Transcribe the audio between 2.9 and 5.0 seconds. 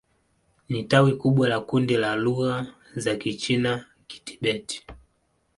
za Kichina-Kitibet.